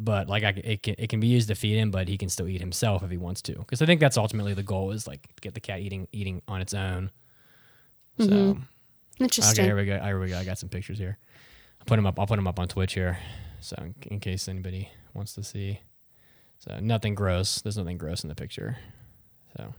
[0.00, 2.28] but like I, it can it can be used to feed him, but he can
[2.28, 3.54] still eat himself if he wants to.
[3.54, 6.60] Because I think that's ultimately the goal is like get the cat eating eating on
[6.60, 7.10] its own.
[8.20, 8.58] So
[9.18, 9.64] Interesting.
[9.64, 9.98] okay, here we go.
[9.98, 10.38] Here we go.
[10.38, 11.18] I got some pictures here.
[11.80, 12.20] I'll put them up.
[12.20, 13.18] I'll put them up on Twitch here,
[13.58, 15.80] so in, in case anybody wants to see.
[16.60, 17.60] So nothing gross.
[17.62, 18.76] There's nothing gross in the picture.
[19.56, 19.74] So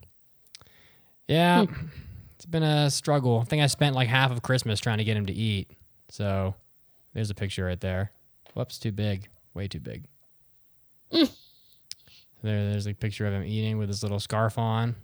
[1.29, 1.85] yeah, hmm.
[2.35, 3.39] it's been a struggle.
[3.39, 5.71] I think I spent like half of Christmas trying to get him to eat.
[6.09, 6.55] So
[7.13, 8.11] there's a picture right there.
[8.53, 9.29] Whoops, too big.
[9.53, 10.05] Way too big.
[11.11, 11.25] Hmm.
[12.41, 14.95] There, there's a picture of him eating with his little scarf on.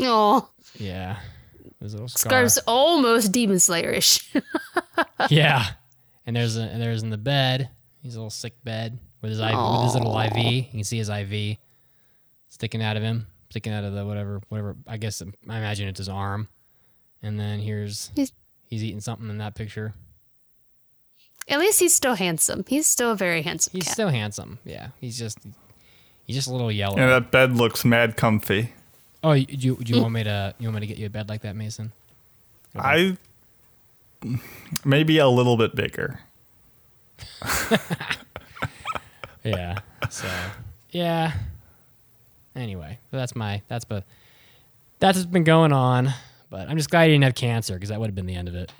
[0.00, 1.18] Oh, Yeah,
[1.80, 2.30] his little scarf.
[2.30, 4.24] Scarf's almost Demon Slayerish.
[5.30, 5.64] Yeah,
[6.26, 7.70] and there's a, and there's in the bed.
[8.02, 10.36] He's a little sick bed with his IV, with his little IV.
[10.36, 11.56] You can see his IV
[12.48, 14.76] sticking out of him, sticking out of the whatever whatever.
[14.86, 16.48] I guess I imagine it's his arm.
[17.22, 18.32] And then here's He's-
[18.66, 19.94] he's eating something in that picture.
[21.48, 22.64] At least he's still handsome.
[22.68, 23.92] He's still a very handsome He's cat.
[23.94, 24.58] still handsome.
[24.64, 25.38] Yeah, he's just
[26.24, 26.98] he's just a little yellow.
[26.98, 28.72] And that bed looks mad comfy.
[29.24, 30.02] oh, you, do you, do you mm.
[30.02, 31.92] want me to you want me to get you a bed like that, Mason?
[32.76, 33.16] I
[34.84, 36.20] maybe a little bit bigger.
[39.44, 39.78] Yeah.
[40.10, 40.28] So
[40.90, 41.32] yeah.
[42.58, 44.04] Anyway, that's my that's but
[44.98, 46.12] that's what's been going on.
[46.50, 48.48] But I'm just glad he didn't have cancer because that would have been the end
[48.48, 48.72] of it.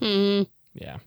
[0.00, 0.42] Hmm.
[0.74, 0.98] Yeah.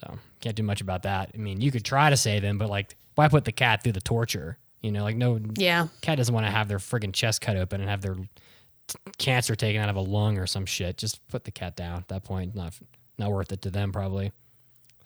[0.00, 1.30] So can't do much about that.
[1.34, 3.92] I mean, you could try to save him, but like, why put the cat through
[3.92, 4.58] the torture?
[4.82, 5.88] You know, like no Yeah.
[6.00, 9.54] cat doesn't want to have their friggin' chest cut open and have their t- cancer
[9.54, 10.96] taken out of a lung or some shit.
[10.96, 12.54] Just put the cat down at that point.
[12.54, 12.74] Not
[13.18, 14.32] not worth it to them probably.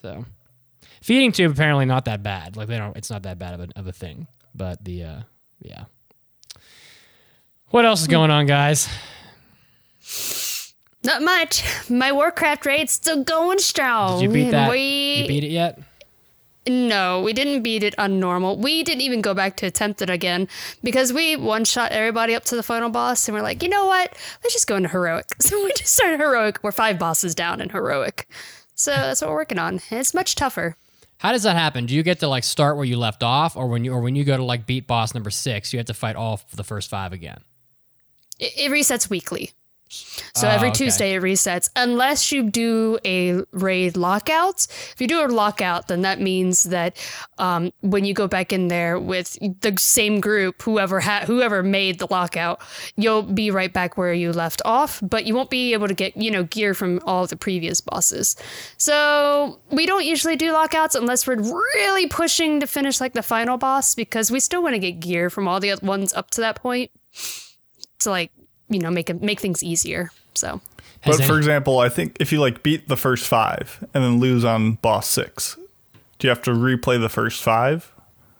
[0.03, 0.25] So
[1.03, 2.57] feeding tube apparently not that bad.
[2.57, 2.97] Like they don't.
[2.97, 4.29] It's not that bad of a of a thing.
[4.55, 5.21] But the uh
[5.65, 5.85] yeah.
[7.71, 8.89] What else is going on, guys?
[11.03, 11.65] Not much.
[11.91, 14.21] My Warcraft raid's still going strong.
[14.21, 14.71] Did you beat that?
[14.71, 15.79] We, You beat it yet?
[16.67, 18.57] No, we didn't beat it on normal.
[18.57, 20.49] We didn't even go back to attempt it again
[20.83, 23.85] because we one shot everybody up to the final boss and we're like, you know
[23.85, 24.15] what?
[24.43, 25.27] Let's just go into heroic.
[25.41, 26.61] So we just started heroic.
[26.63, 28.27] We're five bosses down in heroic.
[28.75, 29.81] So that's what we're working on.
[29.91, 30.77] It's much tougher.
[31.25, 31.87] How does that happen?
[31.87, 34.15] Do you get to like start where you left off, or when you or when
[34.15, 36.91] you go to like beat boss number six, you have to fight all the first
[36.91, 37.39] five again?
[38.39, 39.53] It, it resets weekly.
[40.35, 40.79] So Oh, every okay.
[40.85, 44.67] Tuesday it resets unless you do a raid lockout.
[44.93, 46.97] If you do a lockout, then that means that
[47.39, 51.99] um, when you go back in there with the same group, whoever ha- whoever made
[51.99, 52.61] the lockout,
[52.97, 56.17] you'll be right back where you left off, but you won't be able to get
[56.17, 58.37] you know gear from all the previous bosses.
[58.77, 63.57] So we don't usually do lockouts unless we're really pushing to finish like the final
[63.57, 66.57] boss because we still want to get gear from all the ones up to that
[66.57, 66.91] point
[68.01, 68.31] to like
[68.69, 70.11] you know make it make things easier.
[70.35, 70.61] So
[71.03, 74.19] Has but for example, I think if you like beat the first five and then
[74.21, 75.57] lose on boss six,
[76.19, 77.91] do you have to replay the first five?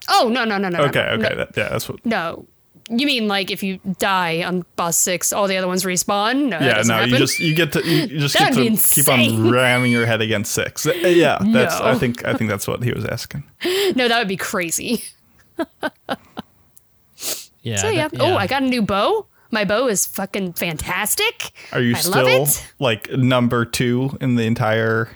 [0.09, 2.05] oh no no no no no, Okay, no, okay, that, yeah, that's what.
[2.05, 2.47] no.
[2.91, 6.49] You mean like if you die on boss six, all the other ones respawn?
[6.51, 7.09] No, that Yeah, no, happen.
[7.09, 10.21] you just you get to you you just get to keep on ramming your head
[10.21, 10.87] against six.
[10.87, 13.45] Uh, Yeah, that's I think I think that's what he was asking.
[13.97, 15.03] no, that would be crazy.
[17.63, 18.09] yeah, So yeah.
[18.09, 19.27] that- Oh, I got a new bow.
[19.55, 21.53] My bow is fucking fantastic.
[21.73, 22.47] Are you I still
[22.81, 25.11] like number two in the entire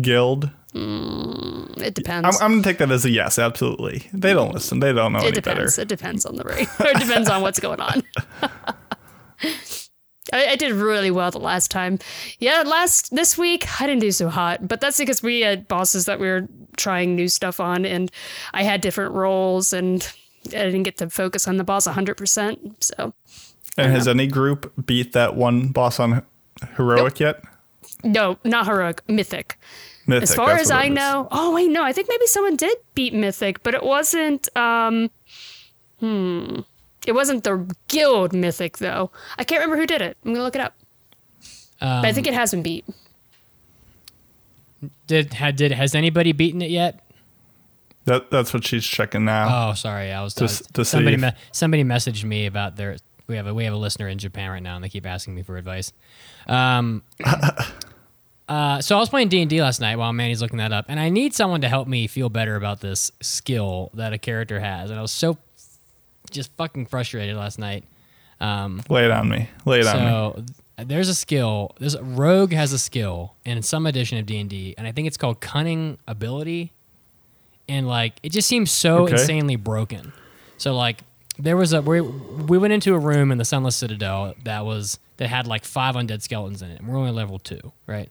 [0.00, 0.50] guild?
[0.72, 2.28] Mm, it depends.
[2.28, 3.40] I'm, I'm gonna take that as a yes.
[3.40, 4.78] Absolutely, they don't listen.
[4.78, 5.74] They don't know it any depends.
[5.74, 5.82] better.
[5.82, 6.68] It depends on the raid.
[6.78, 8.04] or it depends on what's going on.
[10.32, 11.98] I, I did really well the last time.
[12.38, 16.04] Yeah, last this week I didn't do so hot, but that's because we had bosses
[16.04, 18.12] that we were trying new stuff on, and
[18.54, 20.08] I had different roles, and
[20.46, 22.16] I didn't get to focus on the boss 100.
[22.16, 23.12] percent So
[23.78, 26.22] And has any group beat that one boss on
[26.76, 27.42] heroic yet?
[28.04, 29.58] no, not heroic, mythic.
[30.06, 30.94] Mythic, as far as I it is.
[30.96, 34.48] know, oh wait, no, I think maybe someone did beat Mythic, but it wasn't.
[34.56, 35.10] Um,
[35.98, 36.60] hmm,
[37.06, 39.10] it wasn't the guild Mythic though.
[39.38, 40.16] I can't remember who did it.
[40.24, 40.74] I'm gonna look it up.
[41.80, 42.84] Um, but I think it has been beat.
[45.06, 47.00] did had did has anybody beaten it yet?
[48.04, 49.70] That, that's what she's checking now.
[49.70, 52.22] Oh, sorry, I was To I s- was- to see somebody if- me- somebody messaged
[52.24, 54.84] me about their we have a we have a listener in Japan right now, and
[54.84, 55.92] they keep asking me for advice.
[56.46, 57.02] Um,
[58.48, 60.86] uh, so I was playing D and D last night while Mandy's looking that up,
[60.88, 64.60] and I need someone to help me feel better about this skill that a character
[64.60, 65.38] has, and I was so
[66.30, 67.84] just fucking frustrated last night.
[68.40, 69.48] Um, Lay it on me.
[69.64, 70.10] Lay it on me.
[70.78, 71.74] so there's a skill.
[71.80, 74.92] There's a rogue has a skill in some edition of D and D, and I
[74.92, 76.72] think it's called cunning ability.
[77.68, 79.12] And like, it just seems so Okay.
[79.14, 80.12] insanely broken.
[80.56, 81.00] So like,
[81.38, 84.98] there was a we, we went into a room in the Sunless Citadel that was
[85.18, 88.10] that had like five undead skeletons in it, and we're only level two, right?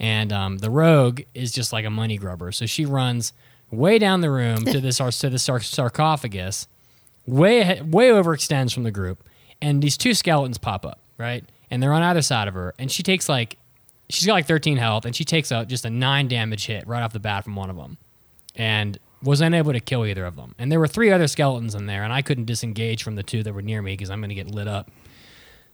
[0.00, 3.32] And um, the rogue is just like a money grubber, so she runs
[3.70, 6.68] way down the room to this to the sar- sarcophagus,
[7.26, 9.24] way way overextends from the group,
[9.60, 11.44] and these two skeletons pop up, right?
[11.70, 13.56] And they're on either side of her, and she takes like
[14.08, 17.02] she's got like 13 health, and she takes out just a nine damage hit right
[17.02, 17.98] off the bat from one of them,
[18.54, 20.54] and was unable to kill either of them.
[20.58, 23.42] And there were three other skeletons in there, and I couldn't disengage from the two
[23.42, 24.90] that were near me because I'm going to get lit up.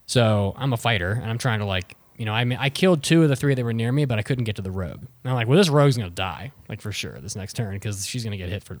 [0.07, 3.03] So I'm a fighter, and I'm trying to like, you know, I mean, I killed
[3.03, 4.99] two of the three that were near me, but I couldn't get to the rogue.
[4.99, 8.05] And I'm like, well, this rogue's gonna die, like for sure, this next turn because
[8.05, 8.79] she's gonna get hit for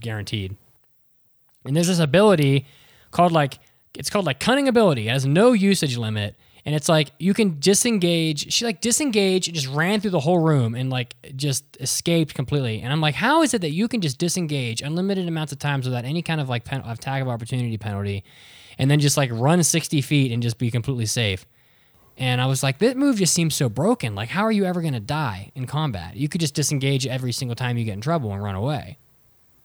[0.00, 0.56] guaranteed.
[1.64, 2.66] And there's this ability
[3.12, 3.58] called like,
[3.94, 5.06] it's called like cunning ability.
[5.08, 8.52] It has no usage limit, and it's like you can disengage.
[8.52, 12.80] She like disengaged and just ran through the whole room and like just escaped completely.
[12.80, 15.86] And I'm like, how is it that you can just disengage unlimited amounts of times
[15.86, 18.24] without any kind of like pen- attack of opportunity penalty?
[18.78, 21.46] and then just like run 60 feet and just be completely safe.
[22.18, 24.14] And I was like, that move just seems so broken.
[24.14, 26.16] Like, how are you ever going to die in combat?
[26.16, 28.98] You could just disengage every single time you get in trouble and run away.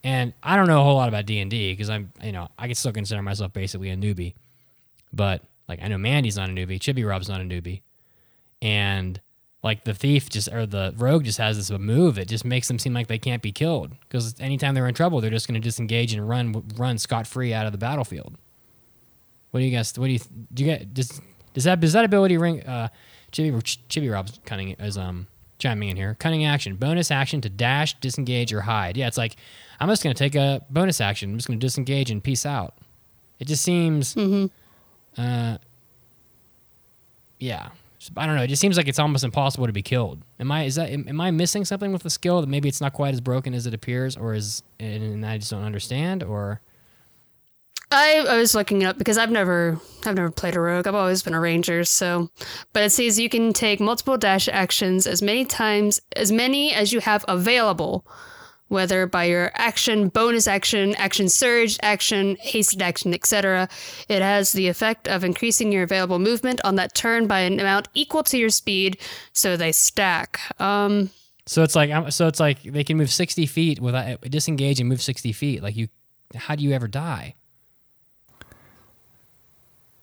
[0.04, 2.48] And I don't know a whole lot about D and D because I'm, you know,
[2.58, 4.36] I can still consider myself basically a newbie.
[5.12, 7.82] But like, I know Mandy's not a newbie, Chibi Rob's not a newbie,
[8.62, 9.20] and
[9.64, 12.80] like the thief just or the rogue just has this move that just makes them
[12.80, 15.66] seem like they can't be killed because anytime they're in trouble, they're just going to
[15.66, 18.38] disengage and run run scot free out of the battlefield.
[19.52, 19.98] What do you guys?
[19.98, 20.20] What do you
[20.54, 20.64] do?
[20.64, 21.22] You get does
[21.54, 22.64] does that does that ability ring?
[22.64, 22.90] Uh,
[23.32, 23.52] Chibi
[23.90, 25.28] Chibi Rob's cunning is um
[25.58, 26.16] chiming in here.
[26.20, 28.96] Cunning action, bonus action to dash, disengage, or hide.
[28.96, 29.36] Yeah, it's like
[29.80, 31.32] I'm just gonna take a bonus action.
[31.32, 32.76] I'm just gonna disengage and peace out.
[33.40, 34.16] It just seems.
[35.18, 35.58] Uh,
[37.40, 37.70] yeah,
[38.16, 38.44] I don't know.
[38.44, 40.22] It just seems like it's almost impossible to be killed.
[40.40, 40.64] Am I?
[40.64, 40.90] Is that?
[40.90, 43.54] Am, am I missing something with the skill that maybe it's not quite as broken
[43.54, 46.62] as it appears, or is and I just don't understand, or
[47.92, 50.88] I, I was looking it up because I've never I've never played a rogue.
[50.88, 51.84] I've always been a ranger.
[51.84, 52.30] So,
[52.74, 56.92] but it says you can take multiple dash actions as many times as many as
[56.92, 58.06] you have available,
[58.70, 63.70] whether by your action, bonus action, action surge, action, hasted action, etc.
[64.10, 67.88] It has the effect of increasing your available movement on that turn by an amount
[67.94, 68.98] equal to your speed,
[69.34, 70.40] so they stack.
[70.60, 71.10] Um,
[71.46, 74.90] So it's like um, so it's like they can move sixty feet without disengage and
[74.90, 75.64] move sixty feet.
[75.64, 75.88] Like you,
[76.36, 77.36] how do you ever die?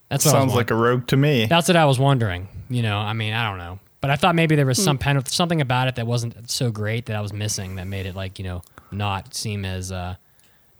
[0.09, 1.45] That's what I was Sounds like a rogue to me.
[1.45, 2.47] That's what I was wondering.
[2.69, 5.25] You know, I mean, I don't know, but I thought maybe there was some pen-
[5.25, 8.37] something about it that wasn't so great that I was missing that made it like
[8.37, 10.13] you know not seem as uh,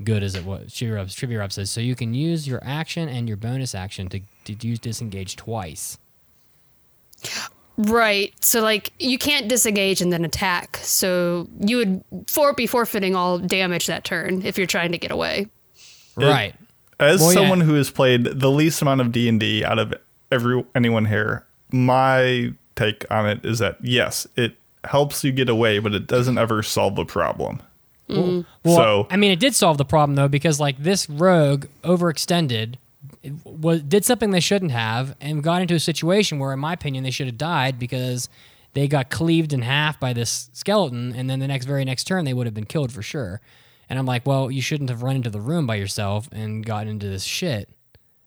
[0.04, 0.70] good as it was.
[0.70, 4.10] Chibi Rob, Chibi Rob says so you can use your action and your bonus action
[4.10, 5.98] to, to use disengage twice.
[7.78, 8.32] Right.
[8.46, 10.78] So like you can't disengage and then attack.
[10.84, 15.10] So you would for be forfeiting all damage that turn if you're trying to get
[15.10, 15.48] away.
[16.16, 16.54] right.
[17.00, 17.40] As Well, yeah.
[17.40, 19.96] someone who has played the least amount of D and D out of
[20.32, 25.80] every anyone here, my take on it is that yes, it helps you get away,
[25.80, 27.62] but it doesn't ever solve the problem.
[28.10, 28.42] Mm-hmm.
[28.64, 32.76] Well, So- I mean, it did solve the problem though because like this rogue overextended,
[33.44, 37.04] was did something they shouldn't have, and got into a situation where, in my opinion,
[37.04, 38.30] they should have died because
[38.74, 42.26] they got cleaved in half by this skeleton, and then the next very next turn
[42.26, 43.42] they would have been killed for sure.
[43.90, 46.90] And I'm like, well, you shouldn't have run into the room by yourself and gotten
[46.90, 47.70] into this shit.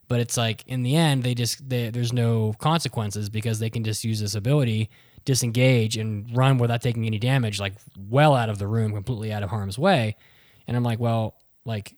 [0.09, 3.83] But it's like in the end, they just they, there's no consequences because they can
[3.85, 4.89] just use this ability,
[5.23, 9.43] disengage, and run without taking any damage, like well out of the room, completely out
[9.43, 10.17] of harm's way.
[10.67, 11.95] And I'm like, well, like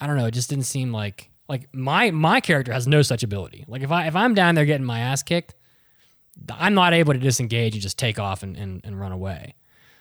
[0.00, 3.22] I don't know, it just didn't seem like like my my character has no such
[3.22, 3.64] ability.
[3.68, 5.54] Like if I if I'm down there getting my ass kicked,
[6.52, 9.54] I'm not able to disengage and just take off and, and, and run away.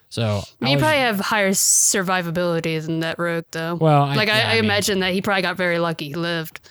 [0.10, 3.76] So I You was- probably have higher survivability than that rogue, though.
[3.76, 6.08] Well, I- like I, yeah, I I, mean- imagine that he probably got very lucky,
[6.10, 6.62] he lived,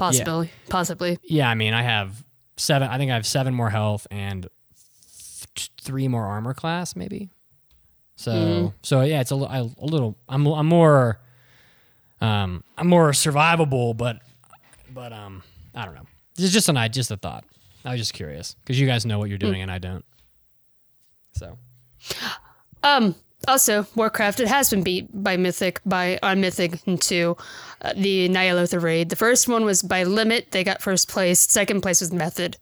[0.00, 1.18] possibly, possibly.
[1.22, 2.24] Yeah, I mean, I have
[2.56, 2.88] seven.
[2.88, 4.48] I think I have seven more health and
[5.54, 7.30] th- three more armor class, maybe.
[8.16, 10.16] So, so yeah, it's a, I- a little.
[10.28, 11.20] I'm, I'm more,
[12.20, 14.20] um, I'm more survivable, but,
[14.92, 15.42] but um,
[15.74, 16.06] I don't know.
[16.36, 17.44] This is just an I just a thought.
[17.84, 20.04] I was just curious because you guys know what you're doing and I don't.
[21.32, 21.56] So
[22.82, 23.14] Um.
[23.48, 27.38] Also, Warcraft it has been beat by Mythic by on Mythic in two,
[27.82, 29.08] uh, the Ny'alotha raid.
[29.10, 30.50] The first one was by limit.
[30.50, 31.40] They got first place.
[31.40, 32.56] Second place was Method.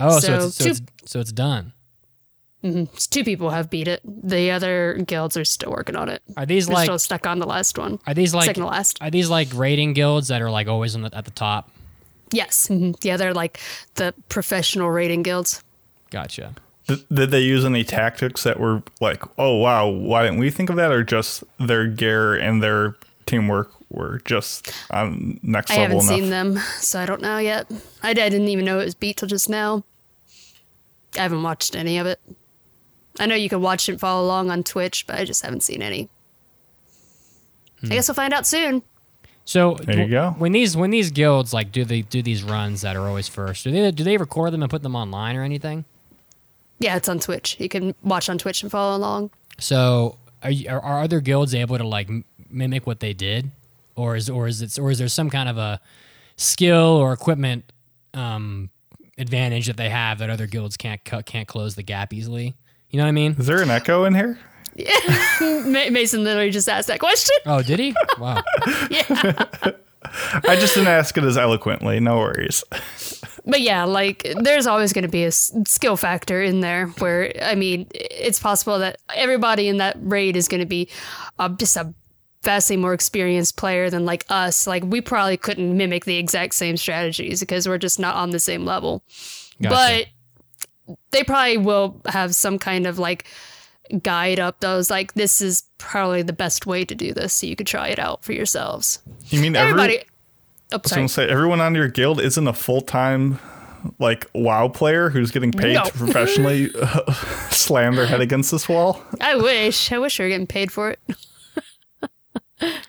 [0.00, 1.72] oh, so, So it's, so two- it's so it's done.
[3.10, 4.00] Two people have beat it.
[4.04, 6.20] The other guilds are still working on it.
[6.36, 8.00] Are these They're like still stuck on the last one.
[8.08, 8.98] are these like second to last.
[9.00, 11.70] are these like raiding guilds that are like always on the, at the top?
[12.32, 12.66] Yes.
[12.68, 12.96] mhm.
[13.02, 13.60] Yeah, they're like
[13.94, 15.62] the professional raiding guilds.
[16.10, 16.54] Gotcha.
[16.88, 20.68] Did, did they use any tactics that were like, oh wow, why didn't we think
[20.68, 22.96] of that, or just their gear and their
[23.26, 26.20] teamwork were just on next I level haven't enough?
[26.20, 27.66] seen them, so I don't know yet.
[28.02, 29.84] I, I didn't even know it was beat till just now.
[31.18, 32.20] I haven't watched any of it.
[33.18, 35.80] I know you can watch it follow along on Twitch, but I just haven't seen
[35.82, 36.08] any.
[37.80, 37.86] Hmm.
[37.92, 38.82] I guess we'll find out soon.
[39.44, 40.34] So There you go.
[40.38, 43.62] When these when these guilds like do they do these runs that are always first?
[43.64, 45.84] Do they do they record them and put them online or anything?
[46.80, 47.56] Yeah, it's on Twitch.
[47.60, 49.30] You can watch on Twitch and follow along.
[49.58, 53.50] So are you, are, are other guilds able to like m- mimic what they did,
[53.94, 55.80] or is or is it or is there some kind of a
[56.36, 57.72] skill or equipment
[58.14, 58.70] um,
[59.18, 62.54] advantage that they have that other guilds can't cut can't close the gap easily?
[62.90, 63.36] You know what I mean?
[63.38, 64.38] Is there an echo in here?
[65.40, 67.36] Ma- Mason literally just asked that question.
[67.46, 67.94] Oh, did he?
[68.18, 68.42] Wow.
[68.90, 69.32] yeah.
[70.44, 71.98] I just didn't ask it as eloquently.
[72.00, 72.62] No worries.
[73.44, 77.54] But yeah, like there's always going to be a skill factor in there where I
[77.54, 80.88] mean, it's possible that everybody in that raid is going to be
[81.38, 81.92] uh, just a
[82.46, 84.66] vastly more experienced player than like us.
[84.66, 88.38] Like we probably couldn't mimic the exact same strategies because we're just not on the
[88.38, 89.02] same level.
[89.60, 90.06] Gotcha.
[90.88, 93.26] But they probably will have some kind of like
[94.02, 97.54] guide up those like this is probably the best way to do this so you
[97.56, 99.00] could try it out for yourselves.
[99.26, 99.98] You mean every- Everybody
[100.72, 103.38] Oh, I was gonna say everyone on your guild isn't a full time
[104.00, 105.84] like WoW player who's getting paid No.
[105.84, 107.12] to professionally uh,
[107.50, 109.00] slam their head against this wall.
[109.20, 109.92] I wish.
[109.92, 110.98] I wish we were getting paid for it.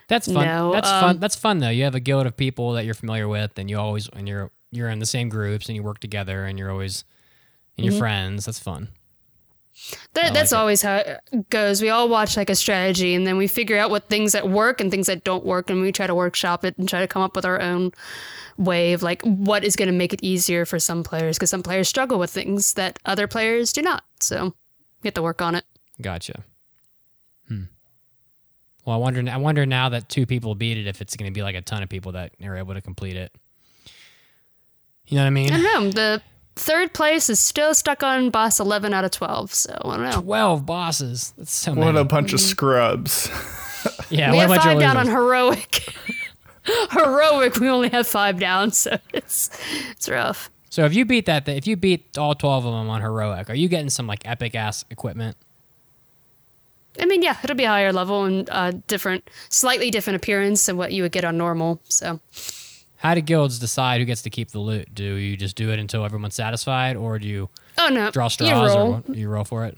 [0.07, 0.45] That's fun.
[0.45, 1.19] No, That's um, fun.
[1.19, 1.69] That's fun though.
[1.69, 4.51] You have a guild of people that you're familiar with, and you always and you're
[4.71, 7.03] you're in the same groups and you work together, and you're always
[7.77, 7.91] and Mm-hmm.
[7.91, 8.45] you're friends.
[8.45, 8.89] That's fun.
[10.13, 10.55] That, I that's it.
[10.55, 11.81] always how it goes.
[11.81, 14.81] We all watch like a strategy and then we figure out what things that work
[14.81, 17.21] and things that don't work and we try to workshop it and try to come
[17.21, 17.91] up with our own
[18.57, 21.61] way of like what is going to make it easier for some players because some
[21.61, 24.03] players struggle with things that other players do not.
[24.19, 24.55] So
[25.03, 25.63] we have to work on it.
[26.01, 26.43] Gotcha.
[28.87, 29.29] Well, I wonder.
[29.29, 31.61] I wonder now that two people beat it, if it's going to be like a
[31.61, 33.33] ton of people that are able to complete it.
[35.07, 35.51] You know what I mean?
[35.51, 35.91] I don't know.
[35.91, 36.21] The
[36.55, 39.53] third place is still stuck on boss 11 out of 12.
[39.53, 40.21] So I don't know.
[40.21, 41.33] Twelve bosses.
[41.37, 41.99] That's so What many.
[41.99, 43.29] a bunch of scrubs.
[44.09, 45.93] yeah, we what a have bunch five down on heroic.
[46.91, 48.71] heroic, we only have five down.
[48.71, 49.49] So it's,
[49.91, 50.49] it's rough.
[50.69, 53.55] So if you beat that, if you beat all twelve of them on heroic, are
[53.55, 55.35] you getting some like epic ass equipment?
[56.99, 60.77] I mean, yeah, it'll be a higher level and uh, different, slightly different appearance than
[60.77, 61.79] what you would get on normal.
[61.89, 62.19] So
[62.97, 64.93] How do guilds decide who gets to keep the loot?
[64.95, 68.29] Do you just do it until everyone's satisfied, or do you Oh no, draw You
[68.31, 68.91] straws, or roll.
[69.05, 69.15] what?
[69.15, 69.77] you roll for it?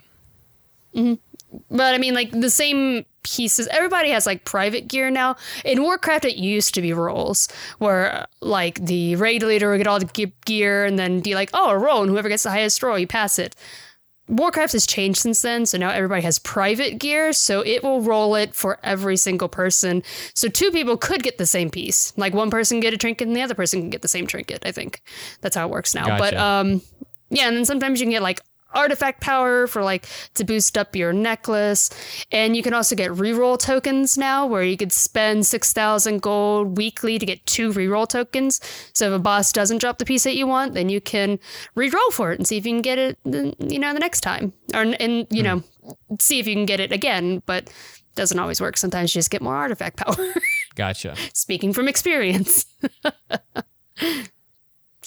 [1.72, 3.68] But I mean, like the same pieces.
[3.68, 5.36] Everybody has like private gear now.
[5.66, 7.48] In Warcraft, it used to be rolls,
[7.80, 11.70] where like the raid leader would get all the gear and then be like, "Oh,
[11.72, 13.56] a roll," and whoever gets the highest roll, you pass it.
[14.30, 18.36] Warcraft has changed since then, so now everybody has private gear, so it will roll
[18.36, 20.04] it for every single person.
[20.36, 22.14] So two people could get the same piece.
[22.16, 24.64] Like one person get a trinket and the other person can get the same trinket,
[24.66, 25.02] I think.
[25.42, 26.18] That's how it works now.
[26.18, 26.82] But um
[27.32, 28.40] yeah, and then sometimes you can get like
[28.74, 31.90] artifact power for like to boost up your necklace.
[32.32, 37.20] And you can also get reroll tokens now where you could spend 6,000 gold weekly
[37.20, 38.60] to get two reroll tokens.
[38.94, 41.40] So if a boss doesn't drop the piece that you want, then you can
[41.76, 44.54] reroll for it and see if you can get it, you know, the next time.
[44.74, 45.64] Or, and, you know,
[46.20, 47.72] see if you can get it again, but
[48.16, 48.78] doesn't always work.
[48.78, 50.34] Sometimes you just get more artifact power.
[50.76, 51.16] Gotcha.
[51.34, 52.66] Speaking from experience.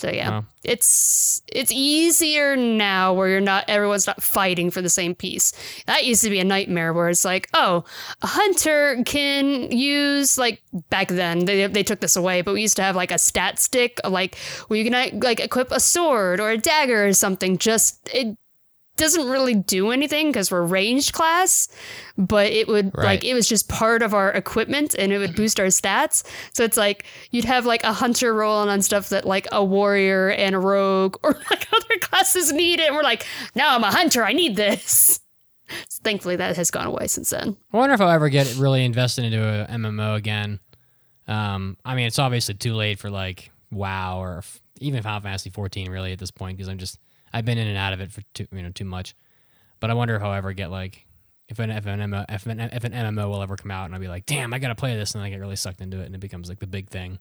[0.02, 5.14] So yeah, it's it's easier now where you're not everyone's not fighting for the same
[5.14, 5.52] piece.
[5.86, 7.84] That used to be a nightmare where it's like, oh,
[8.20, 10.60] a hunter can use like
[10.90, 13.60] back then they they took this away, but we used to have like a stat
[13.60, 14.36] stick, like
[14.66, 17.56] where you can like equip a sword or a dagger or something.
[17.56, 18.36] Just it
[19.02, 21.68] doesn't really do anything because we're ranged class,
[22.16, 23.04] but it would Right.
[23.04, 26.24] like it was just part of our equipment and it would boost our stats.
[26.54, 30.30] So it's like you'd have like a hunter rolling on stuff that like a warrior
[30.30, 32.86] and a rogue or like other classes need it.
[32.86, 34.24] And we're like, no, I'm a hunter.
[34.24, 35.20] I need this.
[36.04, 37.56] Thankfully, that has gone away since then.
[37.72, 40.60] I wonder if I'll ever get really invested into a MMO again.
[41.28, 45.50] Um, I mean, it's obviously too late for like WoW or f- even Final Fantasy
[45.50, 46.98] 14 really at this point because I'm just
[47.32, 49.14] I've been in and out of it for too you know too much.
[49.80, 51.06] But I wonder if I'll ever get like
[51.48, 53.94] if an if an MMO if an, if an MMO will ever come out and
[53.94, 56.00] I'll be like, damn, I gotta play this, and then I get really sucked into
[56.00, 57.18] it and it becomes like the big thing.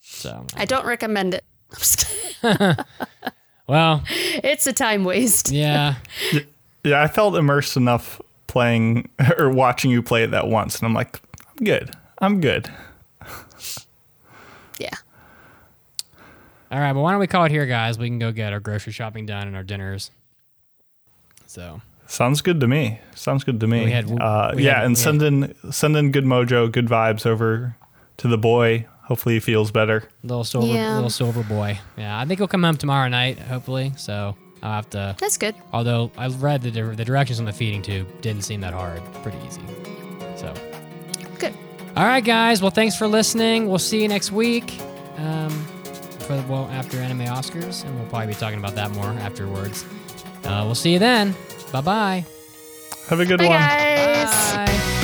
[0.00, 1.44] So I don't recommend it.
[1.70, 2.08] I'm just
[2.42, 2.76] kidding.
[3.66, 5.50] well, it's a time waste.
[5.50, 5.96] yeah,
[6.84, 10.94] Yeah, I felt immersed enough playing or watching you play it that once, and I'm
[10.94, 11.20] like,
[11.58, 11.90] I'm good.
[12.18, 12.70] I'm good.
[14.78, 14.94] Yeah.
[16.70, 17.98] All right, but why don't we call it here, guys?
[17.98, 20.10] We can go get our grocery shopping done and our dinners.
[21.46, 23.00] So Sounds good to me.
[23.14, 23.84] Sounds good to me.
[23.84, 26.86] We had- uh, we yeah, had- and we send in send in good mojo, good
[26.86, 27.76] vibes over
[28.18, 28.86] to the boy.
[29.04, 30.04] Hopefully he feels better.
[30.22, 30.94] little silver, Yeah.
[30.94, 31.78] little silver boy.
[31.96, 33.92] Yeah, I think he'll come home tomorrow night, hopefully.
[33.96, 35.16] So I'll have to.
[35.18, 35.54] That's good.
[35.72, 39.38] Although I read the the directions on the feeding tube didn't seem that hard, pretty
[39.46, 39.62] easy.
[40.36, 40.52] So.
[41.38, 41.54] Good.
[41.96, 42.60] All right, guys.
[42.62, 43.66] Well, thanks for listening.
[43.68, 44.78] We'll see you next week.
[45.18, 45.66] Um,
[46.30, 49.84] for the, well after anime Oscars, and we'll probably be talking about that more afterwards.
[50.44, 51.34] Uh, we'll see you then.
[51.72, 52.24] Bye bye.
[53.08, 53.58] Have a good Bye, one.
[53.58, 54.54] guys.
[54.54, 54.96] Bye.